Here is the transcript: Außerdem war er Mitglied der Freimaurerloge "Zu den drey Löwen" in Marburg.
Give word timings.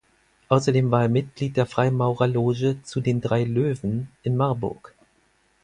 Außerdem 0.49 0.89
war 0.89 1.03
er 1.03 1.09
Mitglied 1.09 1.57
der 1.57 1.67
Freimaurerloge 1.67 2.81
"Zu 2.81 3.01
den 3.01 3.21
drey 3.21 3.43
Löwen" 3.43 4.09
in 4.23 4.35
Marburg. 4.35 4.95